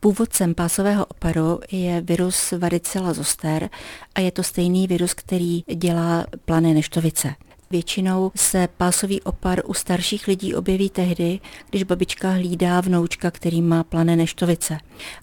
[0.00, 3.70] Původcem pásového oparu je virus varicela zoster
[4.14, 7.34] a je to stejný virus, který dělá plané neštovice.
[7.70, 11.40] Většinou se pásový opar u starších lidí objeví tehdy,
[11.70, 14.78] když babička hlídá vnoučka, který má plané neštovice.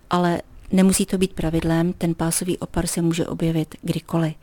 [0.09, 0.41] Ale
[0.71, 4.33] Nemusí to být pravidlem, ten pásový opar se může objevit kdykoliv.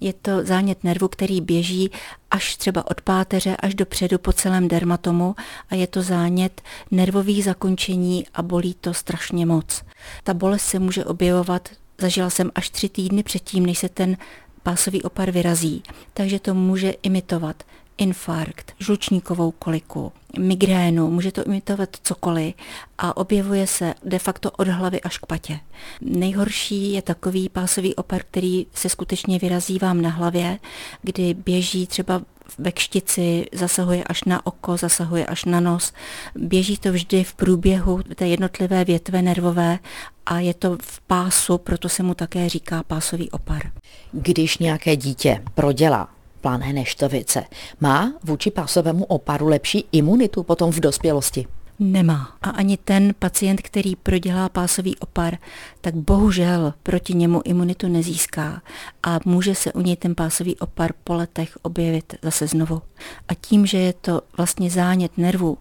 [0.00, 1.90] Je to zánět nervu, který běží
[2.30, 5.34] až třeba od páteře až dopředu po celém dermatomu
[5.70, 9.84] a je to zánět nervových zakončení a bolí to strašně moc.
[10.24, 11.68] Ta bolest se může objevovat,
[11.98, 14.16] zažila jsem až tři týdny předtím, než se ten
[14.62, 15.82] pásový opar vyrazí,
[16.14, 17.62] takže to může imitovat
[17.98, 22.54] infarkt, žlučníkovou koliku, migrénu, může to imitovat cokoliv
[22.98, 25.60] a objevuje se de facto od hlavy až k patě.
[26.00, 30.58] Nejhorší je takový pásový opar, který se skutečně vyrazí vám na hlavě,
[31.02, 32.22] kdy běží třeba
[32.58, 35.92] ve kštici, zasahuje až na oko, zasahuje až na nos.
[36.34, 39.78] Běží to vždy v průběhu té jednotlivé větve nervové
[40.26, 43.62] a je to v pásu, proto se mu také říká pásový opar.
[44.12, 46.08] Když nějaké dítě prodělá
[46.40, 47.44] plané neštovice.
[47.80, 51.46] Má vůči pásovému oparu lepší imunitu potom v dospělosti?
[51.80, 52.36] Nemá.
[52.42, 55.38] A ani ten pacient, který prodělá pásový opar,
[55.80, 58.62] tak bohužel proti němu imunitu nezíská
[59.02, 62.82] a může se u něj ten pásový opar po letech objevit zase znovu.
[63.28, 65.58] A tím, že je to vlastně zánět nervů,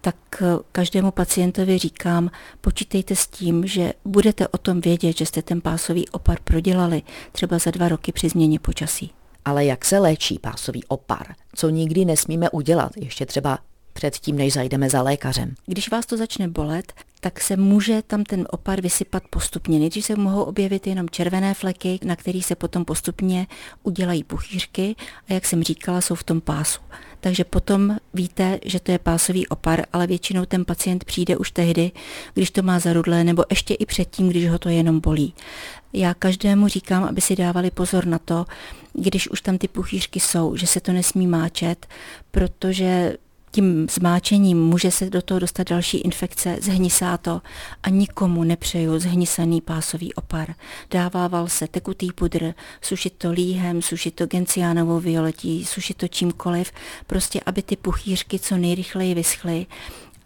[0.00, 0.42] tak
[0.72, 6.08] každému pacientovi říkám, počítejte s tím, že budete o tom vědět, že jste ten pásový
[6.08, 9.10] opar prodělali třeba za dva roky při změně počasí.
[9.44, 11.34] Ale jak se léčí pásový opar?
[11.54, 13.58] Co nikdy nesmíme udělat, ještě třeba
[14.10, 15.54] předtím, než zajdeme za lékařem.
[15.66, 19.78] Když vás to začne bolet, tak se může tam ten opar vysypat postupně.
[19.78, 23.46] Nejdřív se mohou objevit jenom červené fleky, na kterých se potom postupně
[23.82, 24.96] udělají puchýřky
[25.28, 26.80] a jak jsem říkala, jsou v tom pásu.
[27.20, 31.90] Takže potom víte, že to je pásový opar, ale většinou ten pacient přijde už tehdy,
[32.34, 35.34] když to má zarudlé, nebo ještě i předtím, když ho to jenom bolí.
[35.92, 38.44] Já každému říkám, aby si dávali pozor na to,
[38.92, 41.86] když už tam ty puchýřky jsou, že se to nesmí máčet,
[42.30, 43.16] protože
[43.54, 47.42] tím zmáčením může se do toho dostat další infekce, zhnisá to
[47.82, 50.54] a nikomu nepřeju zhnisaný pásový opar.
[50.90, 56.72] Dávával se tekutý pudr, sušit to líhem, sušit to genciánovou violetí, sušit to čímkoliv,
[57.06, 59.66] prostě aby ty puchýřky co nejrychleji vyschly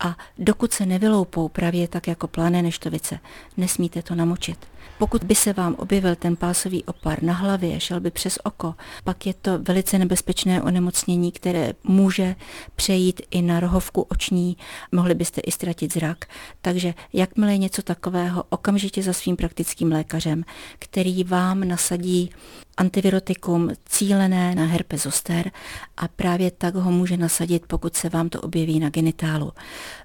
[0.00, 3.18] a dokud se nevyloupou právě tak jako plané neštovice,
[3.56, 4.58] nesmíte to namočit.
[4.98, 9.26] Pokud by se vám objevil ten pásový opar na hlavě, šel by přes oko, pak
[9.26, 12.36] je to velice nebezpečné onemocnění, které může
[12.76, 14.56] přejít i na rohovku oční,
[14.92, 16.24] mohli byste i ztratit zrak.
[16.62, 20.44] Takže jakmile je něco takového, okamžitě za svým praktickým lékařem,
[20.78, 22.30] který vám nasadí
[22.78, 25.50] antivirotikum cílené na herpes zoster
[25.96, 29.52] a právě tak ho může nasadit, pokud se vám to objeví na genitálu.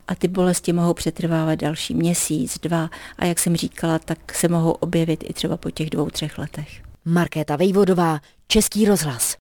[0.07, 4.71] A ty bolesti mohou přetrvávat další měsíc, dva a jak jsem říkala, tak se mohou
[4.73, 6.81] objevit i třeba po těch dvou, třech letech.
[7.05, 9.31] Markéta Vejvodová, Český rozhlas.